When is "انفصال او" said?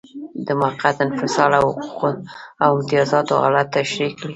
1.07-1.67